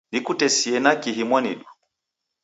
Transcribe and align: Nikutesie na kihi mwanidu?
Nikutesie 0.11 0.79
na 0.79 0.91
kihi 1.01 1.23
mwanidu? 1.29 1.65